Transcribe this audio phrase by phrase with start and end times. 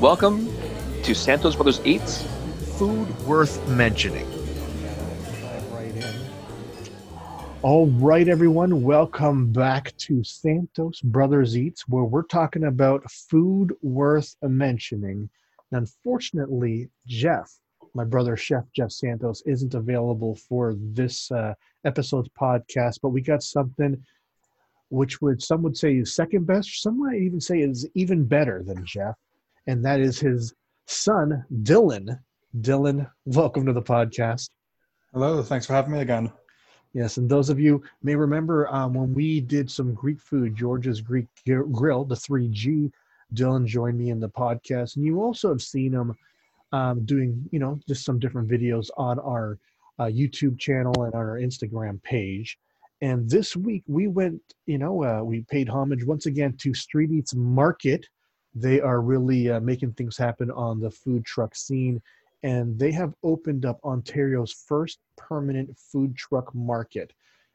[0.00, 0.54] Welcome
[1.04, 2.22] to Santos Brothers Eats.
[2.76, 4.26] Food worth mentioning.
[7.62, 14.36] All right, everyone, welcome back to Santos Brothers Eats, where we're talking about food worth
[14.42, 15.30] mentioning.
[15.72, 17.50] And unfortunately, Jeff,
[17.94, 21.54] my brother Chef Jeff Santos, isn't available for this uh,
[21.86, 23.96] episode's podcast, but we got something
[24.90, 28.62] which would some would say is second best, some might even say is even better
[28.62, 29.16] than Jeff,
[29.66, 30.54] and that is his
[30.86, 32.18] son Dylan.
[32.60, 34.50] Dylan, welcome to the podcast.
[35.12, 36.32] Hello, thanks for having me again.
[36.92, 41.00] Yes, and those of you may remember um, when we did some Greek food, George's
[41.00, 42.90] Greek Grill, the 3G.
[43.34, 46.16] Dylan joined me in the podcast, and you also have seen him
[46.72, 49.58] um, doing, you know, just some different videos on our
[49.98, 52.58] uh, YouTube channel and on our Instagram page.
[53.02, 57.10] And this week we went, you know, uh, we paid homage once again to Street
[57.10, 58.06] Eats Market.
[58.58, 62.00] They are really uh, making things happen on the food truck scene,
[62.42, 67.12] and they have opened up Ontario's first permanent food truck market.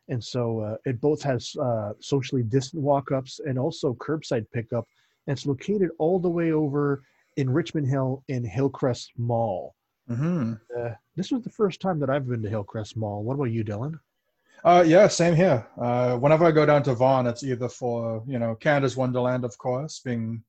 [0.10, 4.86] And so uh, it both has uh, socially distant walk ups and also curbside pickup.
[5.26, 7.02] And it's located all the way over
[7.38, 9.74] in Richmond Hill in Hillcrest Mall.
[10.08, 10.54] Mm-hmm.
[10.78, 13.24] Uh, this was the first time that I've been to Hillcrest Mall.
[13.24, 14.00] What about you, Dylan?
[14.64, 15.66] Uh, yeah, same here.
[15.80, 19.58] Uh, whenever I go down to Vaughan, it's either for you know Canada's Wonderland, of
[19.58, 20.44] course, being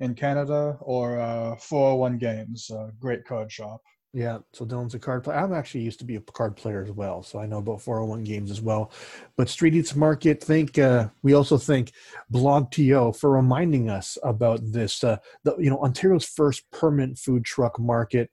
[0.00, 3.80] in Canada, or uh, 401 Games, a great card shop.
[4.14, 5.36] Yeah, so Dylan's a card player.
[5.36, 8.24] I'm actually used to be a card player as well, so I know about 401
[8.24, 8.90] games as well.
[9.36, 11.92] But Street Eats Market, think uh, we also thank
[12.32, 15.04] BlogTO for reminding us about this.
[15.04, 18.30] Uh, the you know Ontario's first permanent food truck market,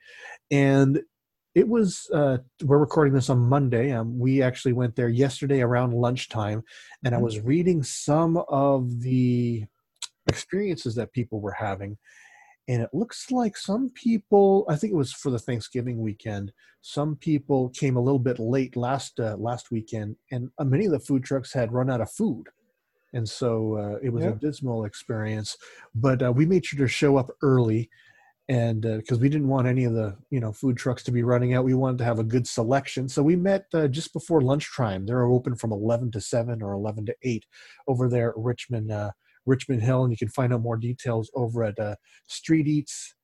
[0.50, 1.02] and
[1.56, 5.94] it was uh, we're recording this on monday um, we actually went there yesterday around
[5.94, 6.62] lunchtime
[7.06, 9.66] and i was reading some of the
[10.28, 11.98] experiences that people were having
[12.68, 17.16] and it looks like some people i think it was for the thanksgiving weekend some
[17.16, 21.00] people came a little bit late last uh, last weekend and uh, many of the
[21.00, 22.46] food trucks had run out of food.
[23.14, 24.32] And so uh, it was Yeah.
[24.32, 25.58] a dismal experience
[25.96, 27.90] but uh, we made sure to show up early
[28.50, 31.56] and because we didn't want any of the you know food trucks to be running
[31.56, 31.66] out.
[31.66, 33.10] We wanted to have a good selection.
[33.10, 35.06] So we met uh, just before lunchtime.
[35.06, 37.44] They're open from 11 to 7 or 11 to 8
[37.88, 39.12] over there at richmond uh,
[39.46, 41.96] richmond hill and you can find out more details over at uh,
[42.28, 43.16] street eats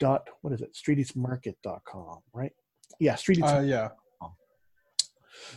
[0.00, 0.74] dot what is it?
[0.74, 2.52] Streeteatsmarket.com right?
[3.00, 3.88] Yeah street eats Uh, yeah.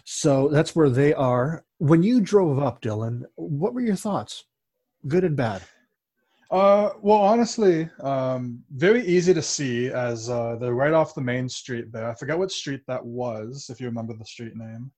[0.05, 1.63] so that's where they are.
[1.77, 4.45] When you drove up dylan what were your thoughts?
[5.07, 5.61] Good and bad.
[6.51, 11.47] Uh, well, honestly, um, very easy to see as uh, they're right off the main
[11.47, 12.09] street there.
[12.11, 14.91] I forget what street that was, if you remember the street name.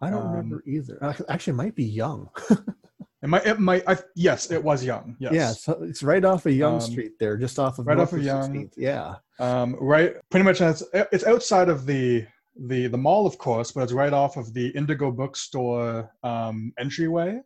[0.00, 0.96] i don't Um, remember either.
[1.28, 2.28] Actually it might be Yonge
[3.26, 3.44] It might.
[3.44, 3.82] It might.
[3.88, 5.16] I, yes, it was Yonge.
[5.18, 5.32] Yes.
[5.32, 8.12] Yeah, so it's right off of Yonge Um, Street there, just off of right off
[8.12, 8.70] North of Yonge.
[8.70, 8.72] 16th.
[8.76, 10.14] Yeah, Um, right.
[10.30, 10.60] Pretty much.
[10.60, 12.24] It's, it's outside of the
[12.68, 17.40] the the mall, of course, but it's right off of the Indigo Bookstore um, entryway.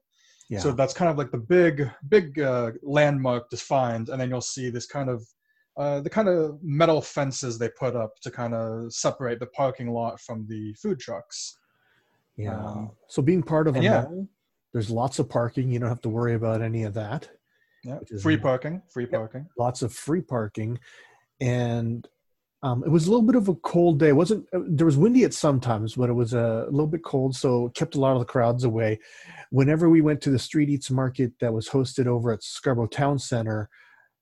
[0.51, 0.59] yeah.
[0.59, 4.43] So that's kind of like the big, big uh, landmark to find, and then you'll
[4.43, 5.27] see this kind of
[5.79, 9.91] uh, the kind of metal fences they put up to kind of separate the parking
[9.91, 11.57] lot from the food trucks.
[12.37, 12.59] yeah.
[12.63, 14.03] um, so being part of a yeah.
[14.03, 14.29] mall,
[14.73, 15.71] there's lots of parking.
[15.71, 17.29] You don't have to worry about any of that.
[17.83, 18.43] Yeah, free nice.
[18.43, 19.13] parking, free Yep.
[19.13, 19.47] parking.
[19.59, 20.79] Lots of free parking,
[21.41, 22.07] and
[22.63, 24.09] um, it was a little bit of a cold day.
[24.09, 27.03] It wasn't uh, there was windy at some times, but it was a little bit
[27.03, 29.01] cold, so it kept a lot of the crowds away.
[29.51, 33.19] Whenever we went to the Street Eats Market that was hosted over at Scarborough Town
[33.19, 33.71] Center,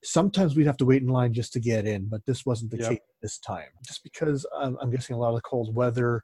[0.05, 2.79] sometimes we'd have to wait in line just to get in, but this wasn't the
[2.79, 2.91] Yep.
[2.91, 3.67] case this time.
[3.85, 6.23] Just because um, I'm guessing a lot of the cold weather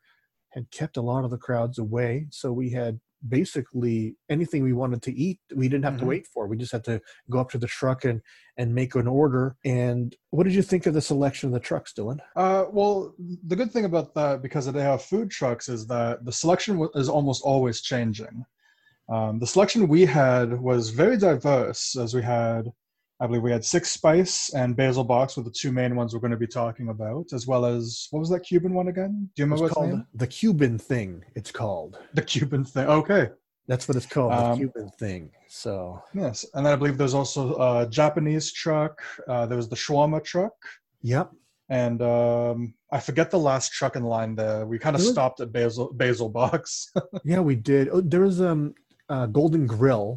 [0.50, 5.02] had kept a lot of the crowds away, so we had basically anything we wanted
[5.02, 6.08] to eat we didn't have to Mhm.
[6.08, 8.20] wait for we just had to go up to the truck and
[8.56, 11.92] and make an order and what did you think of the selection of the trucks
[11.96, 13.14] dylan Uh, well,
[13.50, 17.08] the good thing about that, because they have food trucks, is that the selection is
[17.08, 18.44] almost always changing.
[19.08, 22.72] Um, the selection we had was very diverse, as we had,
[23.20, 26.20] I believe we had six spice and basil box were the two main ones we're
[26.20, 29.30] going to be talking about, as well as what was that Cuban one again?
[29.36, 30.06] Do you remember it's what's called name?
[30.14, 32.86] the cuban thing it's called The Cuban thing.
[32.86, 33.30] Okay,
[33.68, 37.14] that's what it's called Um, the cuban thing so yes, and then I believe there's
[37.14, 39.00] also a Japanese truck.
[39.28, 40.54] Uh, there was the shawarma truck.
[41.02, 41.30] yep
[41.68, 44.66] And um, I forget the last truck in line there.
[44.66, 46.90] We kind of stopped at Basil Basil Box.
[47.24, 48.74] yeah we did oh, there was um
[49.08, 50.08] uh, golden grill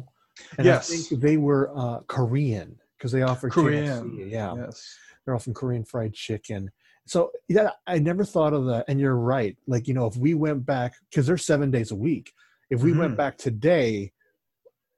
[0.56, 0.90] and Yes.
[0.90, 4.10] i think they were uh korean because they offer Korean.
[4.10, 4.96] KFC, yeah yes.
[5.24, 6.70] they're often Korean fried chicken.
[7.06, 8.84] So yeah, I never thought of that.
[8.88, 9.56] And you're right.
[9.66, 12.32] Like you know, if we went back because they're seven days a week,
[12.70, 13.16] if we went Mhm.
[13.16, 14.12] back today,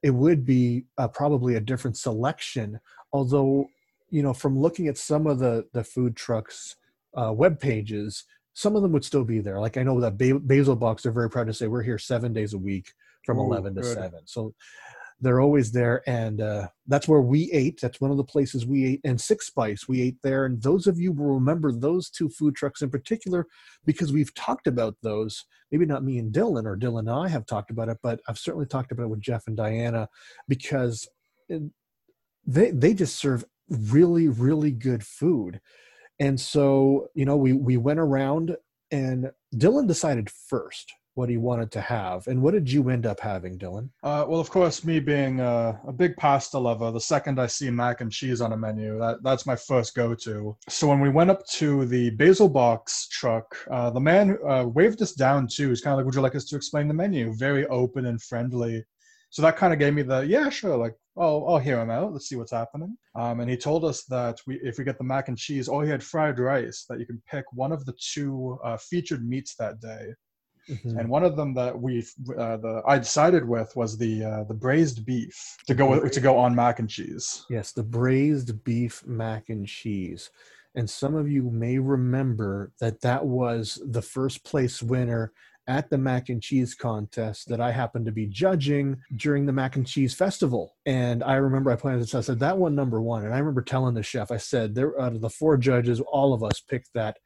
[0.03, 2.81] it would be uh, probably a different selection.
[3.13, 3.69] Although
[4.09, 6.77] you know, from looking at some of the the food trucks
[7.15, 8.25] uh, web pages,
[8.55, 9.61] some of them would still be there.
[9.61, 12.33] Like I know that ba- Basil Box, they're very proud to say we're here seven
[12.33, 12.93] days a week
[13.25, 13.95] from Ooh, 11 to good.
[13.95, 14.21] 7.
[14.25, 14.55] So
[15.21, 16.03] they're always there.
[16.07, 17.81] And uh, that's where we ate.
[17.81, 19.01] That's one of the places we ate.
[19.05, 20.47] And Six Spice, we ate there.
[20.47, 23.47] And those of you will remember those two food trucks in particular
[23.85, 25.45] because we've talked about those.
[25.71, 28.39] Maybe not me and Dylan, or Dylan and I have talked about it, but I've
[28.39, 30.09] certainly talked about it with Jeff and Diana
[30.49, 31.09] because
[32.47, 35.61] they they just serve really really good food
[36.19, 38.57] and so you know we we went around
[38.91, 43.21] and dylan decided first what he wanted to have and what did you end up
[43.21, 47.41] having dylan Uh, well, of course, me being uh, a big pasta lover, the second
[47.41, 50.57] I see mac and cheese on a menu, that, that's my first go-to.
[50.69, 55.03] So when we went up to the basil box truck, uh, the man uh, waved
[55.03, 55.69] us down too.
[55.69, 58.21] He's kind of like, "Would you like us to explain the menu?" Very open and
[58.23, 58.85] friendly.
[59.31, 62.13] So that kind of gave me the yeah, sure, like oh, I'll hear him out.
[62.13, 62.97] Let's see what's happening.
[63.15, 65.85] Um, and he told us that we, if we get the mac and cheese, or
[65.85, 69.55] he had fried rice, that you can pick one of the two uh, featured meats
[69.57, 70.07] that day.
[70.71, 70.99] Mhm.
[70.99, 72.05] And one of them that we
[72.39, 76.21] uh, the I decided with was the uh, the braised beef to go with, to
[76.21, 77.45] go on mac and cheese.
[77.51, 80.31] yes the braised beef mac and cheese
[80.77, 85.33] and some of you may remember that that was the first place winner
[85.67, 89.77] at the mac and cheese contest that I happened to be judging during the mac
[89.77, 90.75] and cheese festival.
[90.87, 93.25] And I remember I pointed this, I said, that one number one.
[93.25, 96.33] And I remember telling the chef, I said, there out of the four judges, all
[96.33, 97.19] of us picked that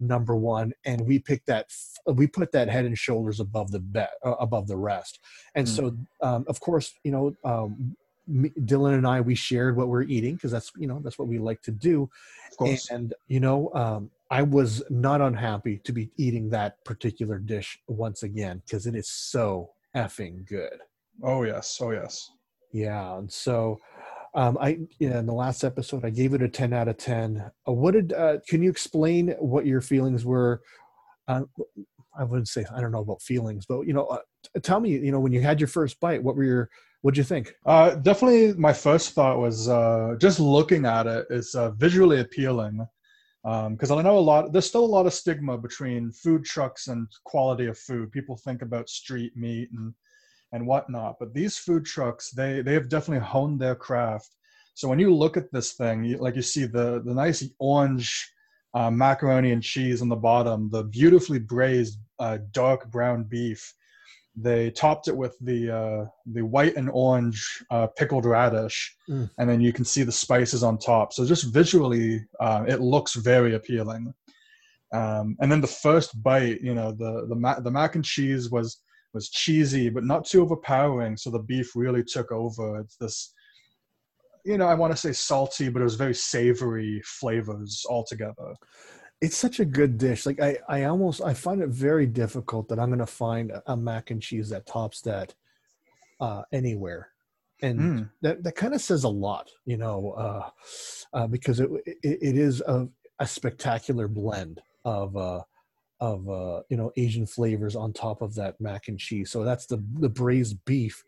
[0.00, 1.66] number one and we picked that
[2.14, 5.20] we put that head and shoulders above the bet uh, above the rest
[5.54, 5.76] and Mm.
[5.76, 7.94] so um, of course you know um,
[8.26, 11.28] me, dylan and i we shared what we're eating because that's you know that's what
[11.28, 12.08] we like to do
[12.50, 12.90] Of course.
[12.90, 18.22] and you know um, i was not unhappy to be eating that particular dish once
[18.22, 20.78] again because it is so effing good
[21.22, 21.78] oh yes.
[21.82, 22.30] Oh yes.
[22.72, 23.78] yeah and so
[24.34, 27.50] um, i yeah, in the last episode i gave it a 10 out of 10
[27.68, 30.62] uh, what did uh, can you explain what your feelings were
[31.28, 31.42] uh,
[32.18, 34.18] i wouldn't say i don't know about feelings but you know uh,
[34.62, 36.70] tell me you know when you had your first bite what were your
[37.02, 41.54] what'd you think Uh, definitely, my first thought was uh, just looking at it is
[41.54, 42.86] uh, visually appealing.
[43.42, 47.08] Because I know a lot, there's still a lot of stigma between food trucks and
[47.24, 48.12] quality of food.
[48.12, 49.94] People think about street meat and
[50.52, 54.30] and whatnot, but these food trucks, they they have definitely honed their craft.
[54.74, 58.08] So when you look at this thing, you, like you see the the nice orange
[58.74, 63.74] uh, macaroni and cheese on the bottom, the beautifully braised uh, dark brown beef,
[64.36, 67.38] they topped it with the uh, the white and orange
[67.70, 69.28] uh, pickled radish, Mm.
[69.38, 71.12] and then you can see the spices on top.
[71.12, 74.14] So just visually, uh, it looks very appealing.
[74.92, 78.50] Um, and then the first bite, you know, the the ma- the mac and cheese
[78.50, 78.78] was
[79.14, 81.16] was cheesy but not too overpowering.
[81.16, 82.80] So the beef really took over.
[82.80, 83.32] It's this,
[84.44, 88.54] you know, I want to say salty, but it was very savory flavors altogether.
[89.20, 92.78] it's such a good dish like i i almost i find it very difficult that
[92.78, 95.34] i'm going to find a, a mac and cheese that tops that
[96.20, 97.10] uh anywhere
[97.62, 98.10] and Mm.
[98.22, 100.48] that that kind of says a lot you know uh,
[101.12, 105.42] uh because it, it it is a, a spectacular blend of uh
[106.00, 109.30] of uh you know asian flavors on top of that mac and cheese.
[109.30, 111.04] So that's the the braised beef.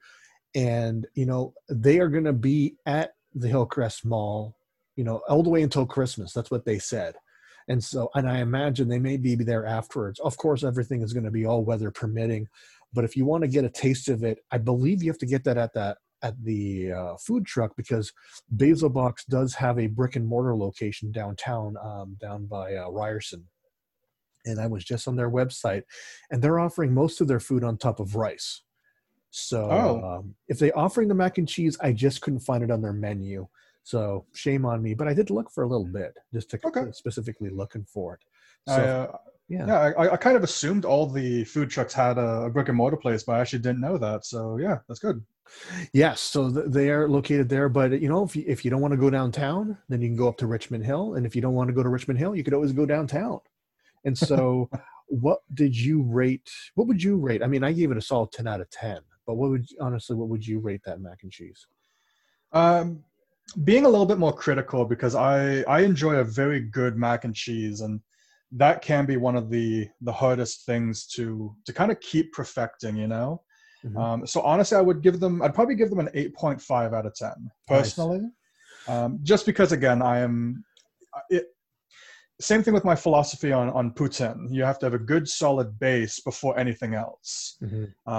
[0.55, 4.55] And you know they are going to be at the hillcrest mall
[4.97, 6.33] you know all the way until christmas.
[6.33, 7.15] That's what they said.
[7.69, 10.21] And so and i imagine they may be there afterwards.
[10.21, 12.49] Of course everything is going to be all weather permitting
[12.93, 15.27] but if you want to get a taste of it i believe you have to
[15.27, 18.13] get that at that at the uh, food truck because
[18.51, 23.45] basil box does have a brick and mortar location downtown um, down by uh, ryerson
[24.47, 25.83] and i was just on their website
[26.31, 28.63] and they're offering most of their food on top of rice
[29.31, 30.19] so Oh.
[30.19, 32.93] um, if they're offering the mac and cheese i just couldn't find it on their
[32.93, 33.47] menu
[33.83, 36.91] so shame on me but i did look for a little bit just to Okay.
[36.93, 38.21] specifically looking for it
[38.69, 39.17] so I, uh,
[39.49, 39.67] yeah.
[39.67, 42.77] yeah, I, I kind of assumed all the food trucks had a, a brick and
[42.77, 44.25] mortar place, but I actually didn't know that.
[44.25, 45.23] So yeah, that's good.
[45.93, 47.69] Yes, so th- they are located there.
[47.69, 50.17] But you know, if you, if you don't want to go downtown, then you can
[50.17, 52.35] go up to Richmond Hill, and if you don't want to go to Richmond Hill,
[52.35, 53.41] you could always go downtown.
[54.05, 54.69] And so,
[55.07, 56.51] what did you rate?
[56.75, 57.43] What would you rate?
[57.43, 59.01] I mean, I gave it a solid ten out of ten.
[59.27, 61.67] But what would honestly, what would you rate that mac and cheese?
[62.53, 63.05] Um,
[63.65, 67.35] being a little bit more critical because I I enjoy a very good mac and
[67.35, 68.01] cheese, and
[68.53, 72.97] that can be one of the the hardest things to to kind of keep perfecting.
[72.97, 73.43] You know.
[73.85, 74.01] Mhm.
[74.01, 75.43] Um, so honestly, I would give them.
[75.43, 77.35] I'd probably give them an eight point five out of ten
[77.69, 77.95] Nice.
[77.95, 78.31] personally,
[78.87, 80.65] um, just because again I am.
[81.31, 81.47] It,
[82.43, 84.47] same thing with my philosophy on on poutine.
[84.51, 87.59] You have to have a good solid base before anything else.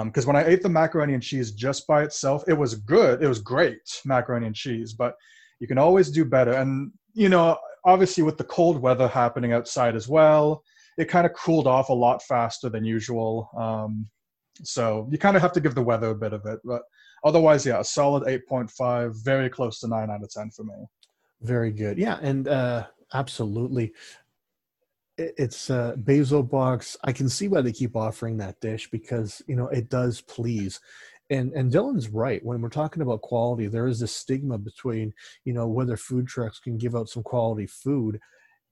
[0.04, 3.22] Because when I ate the macaroni and cheese just by itself, it was good.
[3.22, 5.14] It was great macaroni and cheese, but
[5.60, 6.52] you can always do better.
[6.52, 10.62] And you know, obviously with the cold weather happening outside as well,
[10.98, 13.50] it kind of cooled off a lot faster than usual.
[13.56, 14.06] Um,
[14.62, 16.82] so you kind of have to give the weather a bit of it, but
[17.24, 20.74] otherwise, yeah, a solid 8.5, very close to 9 out of 10 for me.
[21.42, 21.98] Very good.
[21.98, 23.92] Yeah, and uh, absolutely.
[25.16, 26.96] It's uh, basil box.
[27.04, 30.80] I can see why they keep offering that dish because you know it does please,
[31.30, 32.44] and and Dylan's right.
[32.44, 36.58] When we're talking about quality, there is this stigma between you know whether food trucks
[36.58, 38.18] can give out some quality food,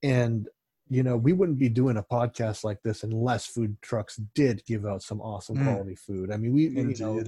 [0.03, 0.49] and
[0.89, 4.85] you know we wouldn't be doing a podcast like this unless food trucks did give
[4.85, 5.65] out some awesome Mm.
[5.65, 6.33] quality food.
[6.33, 7.23] I mean, we you know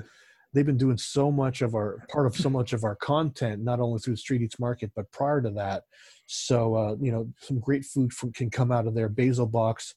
[0.55, 3.81] they've been doing so much of our part of so much of our content not
[3.81, 5.83] only through street eats market but prior to that
[6.27, 9.95] so uh, you know some great food from, can come out of their basil box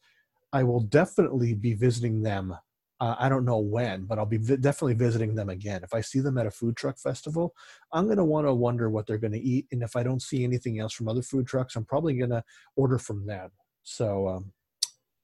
[0.53, 2.55] i will definitely be visiting them.
[3.00, 5.81] Uh, i don't know when but i'll be vi- definitely visiting them again.
[5.84, 7.53] If i see them at a food truck festival
[7.93, 10.22] i'm going to want to wonder what they're going to eat and if i don't
[10.22, 12.43] see anything else from other food trucks i'm probably going to
[12.75, 13.51] order from them.
[13.84, 14.51] So um,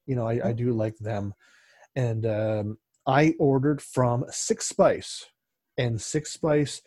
[0.06, 1.34] you know I, I do like them.
[1.96, 5.26] And um, I ordered from Six Spice,
[5.78, 6.82] and Six Spice,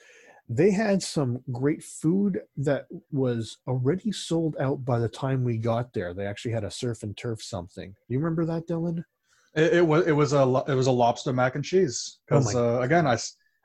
[0.48, 5.92] they had some great food that was already sold out by the time we got
[5.92, 6.14] there.
[6.14, 7.94] They actually had a surf and turf something.
[8.08, 9.04] You remember that, Dylan?
[9.54, 12.54] It, it was it was a it was a lobster mac and cheese Oh because
[12.54, 13.18] my- uh, again I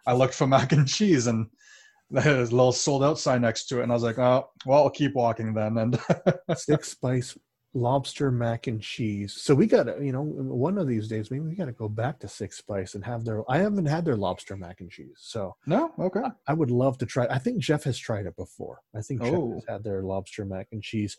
[0.08, 1.48] I looked for mac and cheese and
[2.12, 4.84] there's a little sold out sign next to it and I was like oh well
[4.84, 6.00] I'll keep walking then and
[6.56, 7.38] Six Spice
[7.74, 9.34] lobster mac and cheese.
[9.34, 11.88] So we got to, you know, one of these days maybe we got to go
[11.88, 13.50] back to Six Spice and have their.
[13.50, 17.06] I haven't had their lobster mac and cheese, so no okay I would love to
[17.06, 17.28] try.
[17.28, 18.82] I think Jeff has tried it before.
[18.96, 19.54] I think Jeff Oh.
[19.54, 21.18] has had their lobster mac and cheese,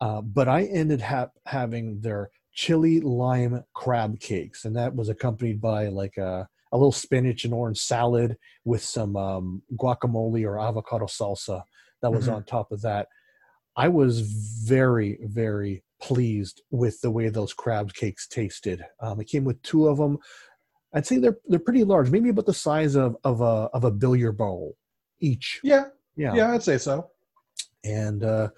[0.00, 5.60] uh, but I ended ha- having their chili lime crab cakes, and that was accompanied
[5.60, 11.06] by like a, a little spinach and orange salad with some um, guacamole or avocado
[11.06, 11.62] salsa
[12.02, 12.34] that was Mhm.
[12.34, 13.08] on top of that.
[13.76, 18.84] I was very, very pleased with the way those crab cakes tasted.
[19.00, 20.18] Um, it came with two of them.
[20.94, 23.90] I'd say they're they're pretty large, maybe about the size of of a of a
[23.90, 24.76] billiard ball
[25.20, 25.60] each.
[25.62, 25.84] yeah
[26.16, 27.10] Yeah, yeah I'd say so
[27.86, 28.48] and uh,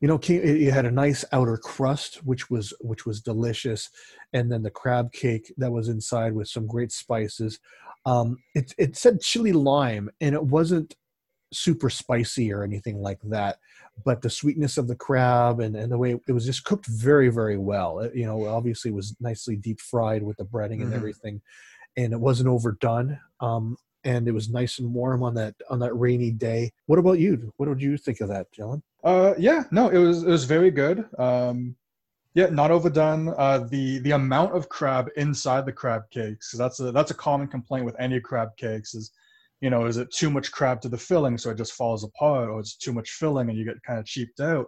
[0.00, 3.88] you know, came, it, it had a nice outer crust, which was which was delicious,
[4.32, 7.60] and then the crab cake that was inside with some great spices.
[8.04, 10.96] Um, it it said chili lime, and it wasn't
[11.56, 13.58] super spicy or anything like that
[14.04, 17.28] but the sweetness of the crab and, and the way it was just cooked very
[17.30, 20.96] very well It- you know obviously was nicely deep fried with the breading and Mhm.
[20.96, 21.40] everything
[21.96, 25.94] and it wasn't overdone um, and it was nice and warm on that on that
[25.94, 28.82] rainy day what about you what did you think of that Dylan?
[29.04, 31.74] uh yeah no it was it was very good um
[32.34, 36.52] yeah not overdone uh the the amount of crab inside the crab cakes.
[36.52, 39.10] that's a that's a common complaint with any crab cakes is
[39.60, 42.48] you know is it too much crab to the filling so it just falls apart
[42.48, 44.66] or it's too much filling and you get kind of cheaped out?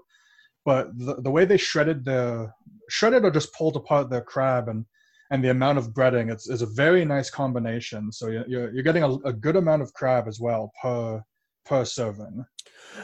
[0.65, 2.53] But the, the way they shredded the
[2.89, 4.85] shredded or just pulled apart the crab and
[5.31, 8.11] and the amount of breading it's, is a very nice combination.
[8.11, 11.23] So you're, you're, you're getting a, a good amount of crab as well per
[11.65, 12.45] per serving.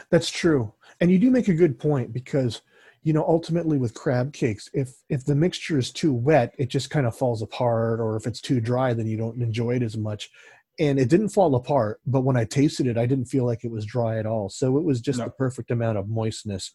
[0.09, 0.73] That's true.
[0.99, 2.61] And you do make a good point because
[3.03, 6.89] you know ultimately with crab cakes if if the mixture is too wet it just
[6.89, 9.95] kind of falls apart or if it's too dry then you don't enjoy it as
[9.95, 10.31] much
[10.79, 13.71] and it didn't fall apart but when i tasted it i didn't feel like it
[13.71, 15.25] was dry at all so it was just No.
[15.25, 16.71] the perfect amount of moistness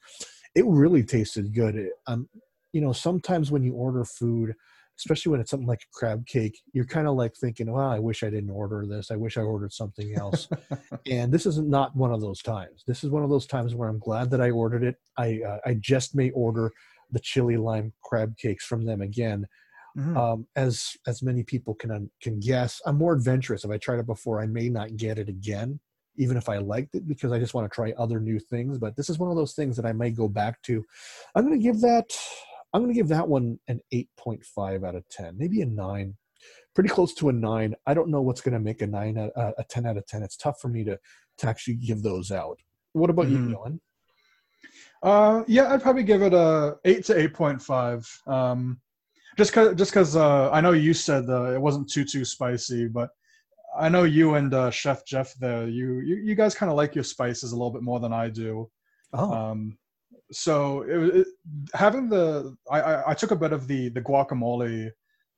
[0.54, 2.28] it really tasted good It- um
[2.72, 4.54] you know sometimes when you order food
[4.98, 7.98] especially when it's something like a crab cake you're kind of like thinking well i
[7.98, 10.48] wish i didn't order this i wish i ordered something else
[11.10, 12.84] and this is not one of those times.
[12.86, 14.96] This is one of those times where I'm glad that I ordered it.
[15.16, 16.70] I uh, I just may order
[17.10, 19.46] the chili lime crab cakes from them again.
[19.96, 20.16] Mhm.
[20.16, 23.64] Um, as as many people can can guess, I'm more adventurous.
[23.64, 25.80] If I tried it before, I may not get it again,
[26.16, 28.78] even if I liked it, because I just want to try other new things.
[28.78, 30.84] But this is one of those things that I may go back to.
[31.34, 32.10] I'm going to give that.
[32.72, 36.16] I'm going to give that one an 8.5 out of 10, maybe a nine
[36.72, 37.74] pretty close to a nine.
[37.84, 40.06] I don't know what's going to make a nine, out- uh, a ten out of
[40.06, 40.22] ten.
[40.22, 40.98] It's tough for me to
[41.38, 42.60] to actually give those out.
[42.92, 43.30] What about Mhm.
[43.50, 43.80] you, Dylan?
[45.02, 48.08] Uh, yeah, I'd probably give it a eight to eight point five.
[48.26, 48.80] Um,
[49.36, 52.88] just cause, just cause uh, I know you said uh, it wasn't too too spicy,
[52.88, 53.10] but
[53.78, 56.94] I know you and uh, Chef Jeff there, you you, you guys kind of like
[56.94, 58.70] your spices a little bit more than I do.
[59.12, 59.78] Oh, Um,
[60.32, 61.26] so it, it,
[61.74, 64.90] having the I, I I took a bit of the the guacamole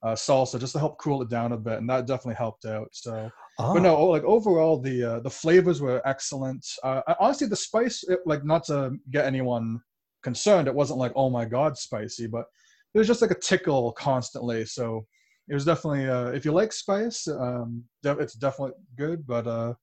[0.03, 2.89] uh, salsa just to help cool it down a bit, and that definitely helped out.
[2.93, 6.67] So ah, but no, oh, like overall, the uh, the flavors were excellent.
[6.83, 9.81] Uh, honestly, the spice, it, like not to get anyone
[10.23, 12.47] concerned, it wasn't like oh my god spicy, but
[12.95, 14.65] it was just like a tickle constantly.
[14.65, 15.07] So
[15.49, 19.27] it was definitely, uh, if you like spice, um, de- it's definitely good.
[19.27, 19.75] But uh,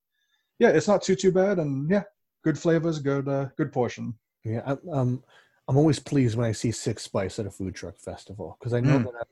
[0.60, 2.04] yeah, it's not too too bad, and yeah,
[2.44, 4.13] good flavors, good uh, good portion.
[4.44, 5.24] Yeah, I'm, um,
[5.68, 8.80] I'm always pleased when I see Six Spice at a food truck festival because I
[8.80, 9.04] know Mm.
[9.06, 9.28] that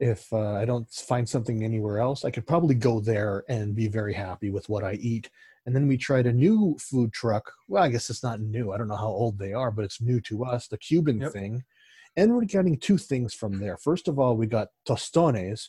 [0.00, 3.86] if uh, I don't find something anywhere else, I could probably go there and be
[3.86, 5.30] very happy with what I eat.
[5.66, 7.52] And then we tried a new food truck.
[7.68, 8.72] Well, I guess it's not new.
[8.72, 11.32] I don't know how old they are, but it's new to us, the Cuban Yep.
[11.32, 11.64] thing.
[12.16, 13.76] And we're getting two things from there.
[13.76, 15.68] First of all, we got tostones,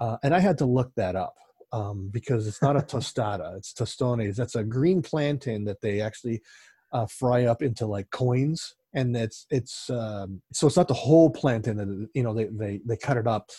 [0.00, 1.34] uh, and I had to look that up
[1.72, 4.36] um, because it's not a tostada; it's tostones.
[4.36, 6.42] That's a green plantain that they actually
[6.92, 11.30] uh, fry up into like coins, and it's it's um, so it's not the whole
[11.30, 11.76] plantain.
[11.76, 13.50] That you know they they they cut it up,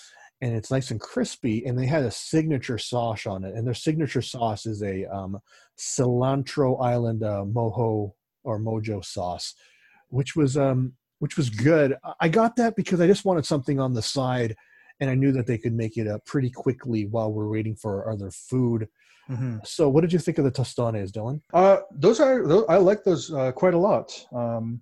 [0.41, 1.65] and it's nice and crispy.
[1.65, 5.37] And they had a signature sauce on it, and their signature sauce is a um,
[5.77, 9.53] cilantro island uh, mojo or mojo sauce,
[10.09, 11.95] which was um which was good.
[12.19, 14.55] I- got that because I just wanted something on the side,
[14.99, 18.03] and I knew that they could make it up pretty quickly while we're waiting for
[18.03, 18.87] our other food.
[19.29, 19.65] Mhm.
[19.65, 21.41] So, what did you think of the tostones, Dylan?
[21.53, 24.25] Uh, those are those, I like those uh, quite a lot.
[24.33, 24.81] Um,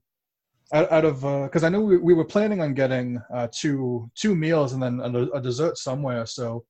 [0.74, 4.36] out, out of because I know we, we were planning on getting uh, two two
[4.36, 6.25] meals and then a, a dessert somewhere.
[6.25, 6.65] So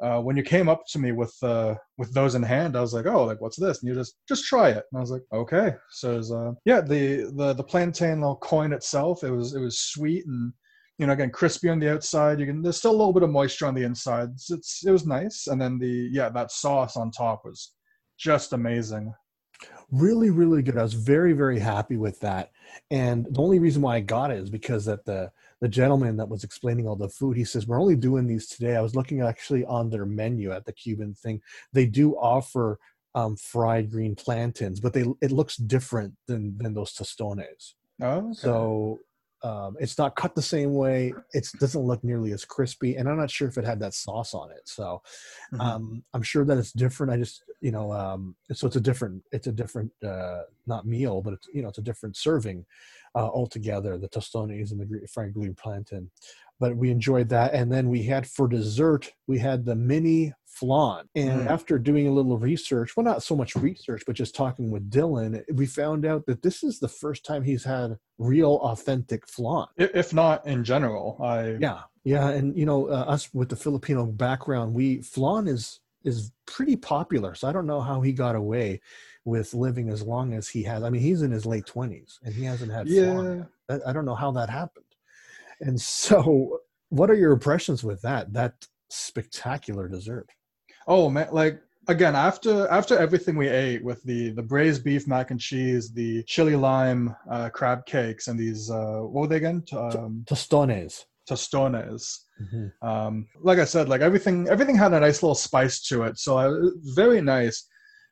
[0.00, 2.92] uh, when you came up to me with uh, with those in hand, I was
[2.92, 3.82] like, oh, like what's this?
[3.82, 4.84] And you just just try it.
[4.92, 5.74] And I was like, okay.
[5.90, 9.78] So it's, uh, yeah, the the the plantain little coin itself, it was it was
[9.78, 10.52] sweet and
[10.98, 12.40] you know again crispy on the outside.
[12.40, 14.30] You can there's still a little bit of moisture on the inside.
[14.34, 15.46] It's, it's it was nice.
[15.46, 17.72] And then the yeah that sauce on top was
[18.18, 19.12] just amazing.
[19.90, 20.76] Really, really good.
[20.76, 22.50] I was very, very happy with that.
[22.90, 26.28] And the only reason why I got it is because that the the gentleman that
[26.28, 28.76] was explaining all the food, he says we're only doing these today.
[28.76, 31.40] I was looking actually on their menu at the Cuban thing.
[31.72, 32.78] They do offer
[33.14, 37.74] um, fried green plantains, but they it looks different than than those tostones.
[38.00, 38.34] Oh, okay.
[38.34, 38.98] So
[39.42, 41.14] um, it's not cut the same way.
[41.32, 44.34] It doesn't look nearly as crispy, and I'm not sure if it had that sauce
[44.34, 44.68] on it.
[44.68, 45.02] So
[45.52, 45.60] Mhm.
[45.60, 47.12] um, I'm sure that it's different.
[47.12, 51.22] I just you know, um, so it's a different, it's a different, uh, not meal,
[51.22, 52.66] but it's you know, it's a different serving
[53.16, 53.98] uh, altogether.
[53.98, 56.10] The tostones and the fried green plantain.
[56.58, 61.06] But we enjoyed that, and then we had for dessert we had the mini flan.
[61.14, 61.50] And Mm.
[61.50, 65.42] after doing a little research, well, not so much research, but just talking with Dylan,
[65.52, 69.66] we found out that this is the first time he's had real, authentic flan.
[69.76, 74.06] If not in general, I Yeah, yeah, and you know, uh, us with the Filipino
[74.06, 77.34] background, we flan is is pretty popular.
[77.34, 78.80] So I don't know how he got away
[79.26, 80.82] with living as long as he has.
[80.84, 83.42] I mean, he's in his late twenties and he hasn't had yeah.
[83.68, 84.84] I, don't know how that happened.
[85.60, 88.32] And so, what are your impressions with that?
[88.32, 88.54] That
[88.88, 90.28] spectacular dessert.
[90.86, 95.32] Oh man, like again after after everything we ate with the the braised beef mac
[95.32, 99.64] and cheese, the chili lime uh, crab cakes, and these uh, what were they again?
[99.72, 101.04] Um, Tostones.
[101.28, 102.20] tostones.
[102.40, 102.70] Mhm.
[102.82, 106.36] Um, like I said, like everything everything had a nice little spice to it, so
[106.36, 107.66] I, it very nice.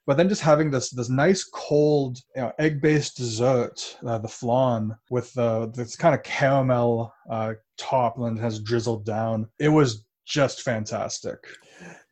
[0.07, 4.29] But then just having this this nice cold you know, egg based dessert, uh, the
[4.29, 9.49] flan with uh, this kind of caramel uh, top and has drizzled down.
[9.59, 11.39] It was just fantastic.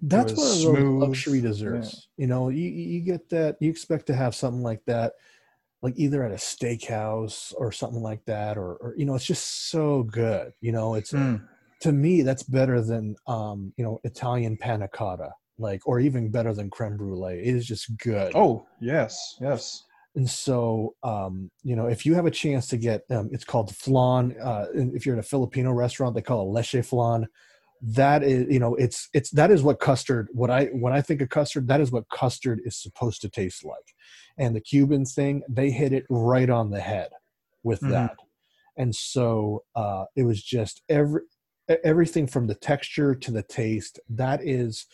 [0.00, 2.08] That's one of those smooth, luxury desserts.
[2.16, 3.56] You know, you you get that.
[3.60, 5.12] You expect to have something like that,
[5.82, 9.70] like either at a steakhouse or something like that, or, or you know, it's just
[9.70, 10.52] so good.
[10.60, 11.46] You know, it's Mm.
[11.80, 15.30] to me that's better than um, you know Italian panna cotta,
[15.62, 17.40] like, or even better than creme brulee.
[17.40, 18.32] It is just good.
[18.34, 19.84] Oh yes, yes.
[20.14, 23.74] And so, um, you know, if you have a chance to get, um, it's called
[23.74, 24.36] flan.
[24.38, 27.26] Uh, if you're in a Filipino restaurant, they call it leche flan.
[27.80, 30.28] That is, you know, it's it's that is what custard.
[30.32, 33.64] What I when I think of custard, that is what custard is supposed to taste
[33.64, 33.94] like.
[34.36, 37.08] And the Cuban thing, they hit it right on the head
[37.62, 37.90] with Mhm.
[37.90, 38.16] that.
[38.76, 41.22] And so uh, it was just every
[41.84, 43.98] everything from the texture to the taste.
[44.10, 44.86] That is,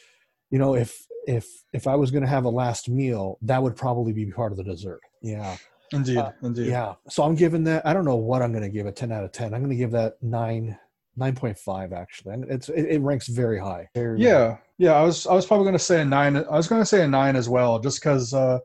[0.50, 3.76] you know, if if if I was going to have a last meal, that would
[3.76, 5.00] probably be part of the dessert.
[5.22, 5.56] Yeah,
[5.92, 6.68] Indeed, Uh, indeed.
[6.68, 6.94] yeah.
[7.08, 7.86] So I'm giving that.
[7.86, 9.52] I don't know what I'm going to give a Ten out of ten.
[9.54, 10.78] I'm going to give that nine,
[11.16, 11.92] nine point five.
[11.92, 13.88] Actually, And it's it, it ranks very high.
[13.94, 14.92] Very Yeah, yeah.
[14.92, 16.36] I was I was probably going to say a nine.
[16.36, 18.58] I was going to say a nine as well, just because uh,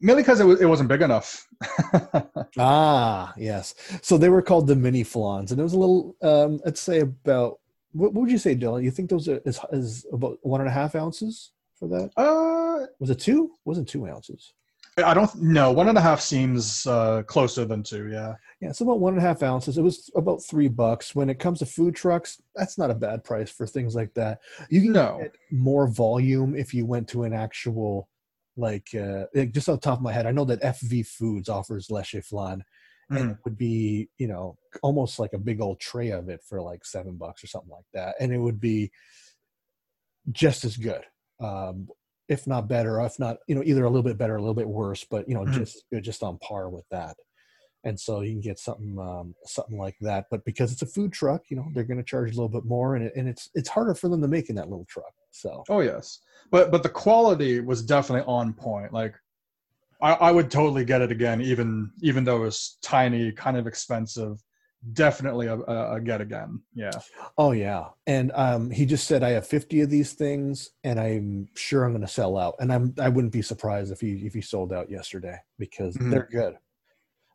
[0.00, 1.46] mainly because it was it wasn't big enough.
[2.58, 3.74] Ah, yes.
[4.02, 6.16] So they were called the mini flans, and it was a little.
[6.22, 7.58] Um, I'd say about.
[7.92, 8.82] What, what would you say, Dylan?
[8.84, 12.10] You think those are is, is about one and a half ounces for that?
[12.16, 13.44] uh, Was it two?
[13.44, 14.52] It wasn't two ounces.
[15.04, 15.70] I don't know.
[15.70, 18.08] One and a half seems uh, closer than two.
[18.10, 18.34] Yeah.
[18.60, 19.78] Yeah, it's about one and a half ounces.
[19.78, 21.14] It was about three bucks.
[21.14, 24.40] When it comes to food trucks, that's not a bad price for things like that.
[24.70, 25.18] You can No.
[25.22, 28.08] get more volume if you went to an actual,
[28.56, 31.48] like, uh, like, just off the top of my head, I know that FV Foods
[31.48, 32.64] offers leche flan,
[33.14, 33.32] and Mhm.
[33.32, 36.84] it would be, you know, almost like a big old tray of it for like
[36.84, 38.90] seven bucks or something like that, and it would be
[40.30, 41.04] just as good,
[41.40, 41.88] um,
[42.28, 44.54] if not better, or if not, you know, either a little bit better, a little
[44.54, 45.62] bit worse, but you know, Mhm.
[45.62, 47.16] just just on par with that.
[47.84, 50.26] and so you can get something um, something like that.
[50.30, 52.64] But because it's a food truck, you know they're going to charge a little bit
[52.66, 55.14] more, and it, and it's it's harder for them to make in that little truck.
[55.32, 58.92] So Oh yes, but but the quality was definitely on point.
[58.92, 59.14] Like,
[60.00, 63.66] I, I would totally get it again, even even though it was tiny, kind of
[63.66, 64.42] expensive.
[64.92, 66.62] Definitely a, a, a get again.
[66.72, 67.00] Yeah.
[67.36, 71.48] oh yeah, and um, he just said I have fifty of these things, and I'm
[71.56, 74.34] sure I'm going to sell out, and I'm I wouldn't be surprised if he if
[74.34, 76.10] he sold out yesterday because Mhm.
[76.10, 76.54] they're good.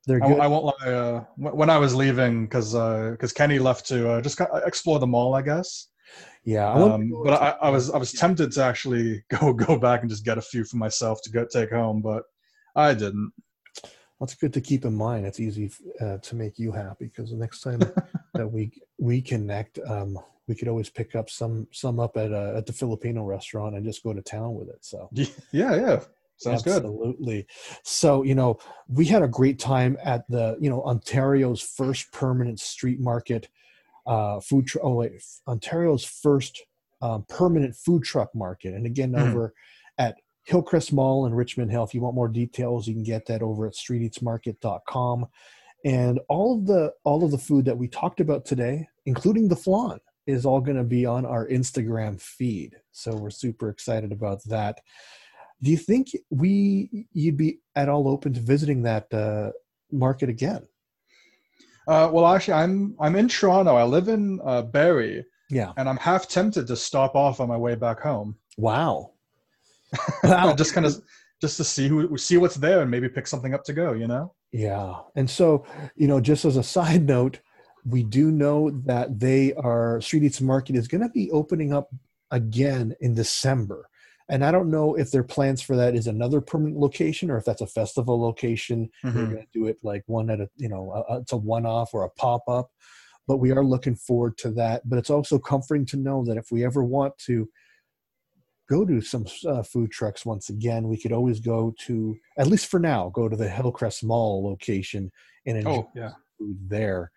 [0.07, 0.39] They're I, good.
[0.39, 0.91] I won't lie.
[0.93, 5.35] Uh, when I was leaving, because because Kenny left to uh, just explore the mall,
[5.35, 5.87] I guess.
[6.45, 9.99] yeah, I Um, but I, I was I was tempted to actually go go back
[10.01, 12.23] and just get a few for myself to go take home, but
[12.75, 13.31] I didn't.
[14.19, 15.25] That's good to keep in mind.
[15.25, 17.79] It's easy uh, to make you happy because the next time
[18.33, 22.53] that we we connect, um, we could always pick up some some up at uh,
[22.55, 24.79] at the Filipino restaurant and just go to town with it.
[24.81, 25.99] So Yeah, yeah,
[26.37, 26.77] sounds good.
[26.77, 27.47] Absolutely.
[27.83, 32.59] So you know, we had a great time at the you know Ontario's first permanent
[32.59, 33.49] street market
[34.07, 34.67] uh, food.
[34.67, 36.61] Tr- oh wait, Ontario's first
[37.01, 39.27] um, permanent food truck market, and again Mhm.
[39.27, 39.53] over
[40.43, 41.83] Hillcrest Mall in Richmond Hill.
[41.83, 45.27] If you want more details, you can get that over at streeteatsmarket.com.
[45.85, 49.55] And all of the all of the food that we talked about today, including the
[49.55, 52.75] flan, is all going to be on our Instagram feed.
[52.91, 54.79] So we're super excited about that.
[55.61, 59.51] Do you think we you'd be at all open to visiting that uh,
[59.91, 60.65] market again?
[61.87, 63.75] Uh, well, actually, I'm I'm in Toronto.
[63.75, 65.73] I live in uh, Barrie, Yeah.
[65.77, 68.37] and I'm half tempted to stop off on my way back home.
[68.57, 69.12] Wow.
[70.57, 71.01] Just kind of
[71.41, 73.93] just to see who see what's there and maybe pick something up to go.
[73.93, 74.33] You know.
[74.51, 74.95] Yeah.
[75.15, 77.39] And so, you know, just as a side note,
[77.85, 81.89] we do know that they are Street Eats Market is going to be opening up
[82.31, 83.89] again in December.
[84.29, 87.45] And I don't know if their plans for that is another permanent location or if
[87.45, 88.89] that's a festival location.
[89.03, 89.31] They're Mhm.
[89.31, 91.93] going to do it like one at a, you know, a, it's a one off
[91.93, 92.69] or a pop up.
[93.27, 94.87] But we are looking forward to that.
[94.87, 97.49] But it's also comforting to know that if we ever want to
[98.69, 102.67] go to some uh, food trucks once again, we could always go to, at least
[102.67, 105.11] for now, go to the Hillcrest Mall location
[105.45, 106.11] and enjoy Oh yeah.
[106.37, 107.11] food there.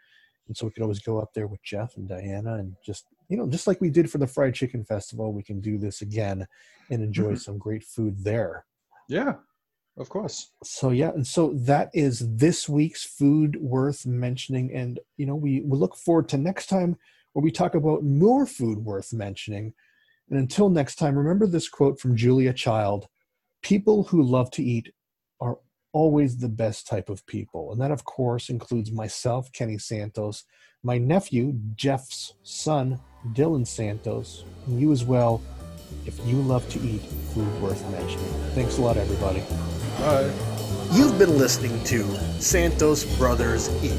[0.49, 3.37] And so we could always go up there with Jeff and Diana and just, you
[3.37, 6.47] know, just like we did for the Fried Chicken Festival, we can do this again
[6.91, 7.41] and enjoy Mhm.
[7.41, 8.65] some great food there.
[9.09, 9.35] Yeah.
[9.99, 10.53] Of course.
[10.63, 14.73] So yeah, and so that is this week's food worth mentioning.
[14.75, 16.97] And you know, we, we look forward to next time
[17.33, 19.73] where we talk about more food worth mentioning.
[20.29, 23.07] And until next time, remember this quote from Julia Child
[23.63, 24.93] People who love to eat
[25.41, 25.59] are
[25.93, 27.73] always the best type of people.
[27.73, 30.45] And that, of course, includes myself, Kenny Santos,
[30.83, 33.01] my nephew, Jeff's son,
[33.33, 35.43] Dylan Santos, and you as well,
[36.05, 37.01] if you love to eat
[37.35, 38.29] food worth mentioning.
[38.55, 39.41] Thanks a lot, everybody.
[39.99, 40.33] Bye.
[40.93, 42.05] You've been listening to
[42.41, 43.99] Santos Brothers Eat.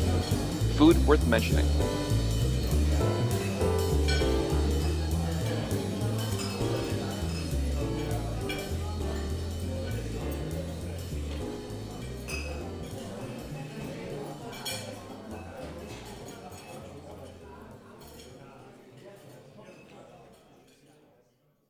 [0.78, 1.66] Food worth mentioning.